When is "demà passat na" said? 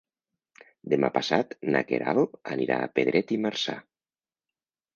0.93-1.83